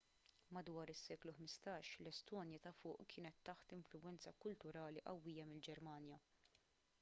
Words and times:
madwar 0.55 0.91
is-seklu 0.93 1.33
15 1.39 1.91
l-estonja 2.05 2.59
ta' 2.63 2.71
fuq 2.79 3.05
kienet 3.15 3.37
taħt 3.51 3.77
influwenza 3.79 4.35
kulturali 4.47 5.05
qawwija 5.11 5.47
mill-ġermanja 5.53 6.19